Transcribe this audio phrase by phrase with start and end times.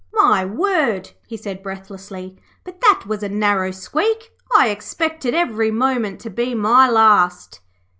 [0.13, 4.31] 'My word,' he said, breathlessly, 'but that was a narrow squeak.
[4.57, 7.59] I expected every moment to be my last.'